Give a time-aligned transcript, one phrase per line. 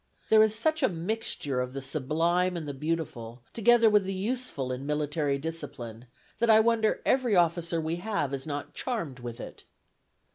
[0.31, 4.71] There is such a mixture of the sublime and the beautiful together with the useful
[4.71, 6.07] in military discipline,
[6.39, 9.63] that I wonder every officer we have is not charmed with it."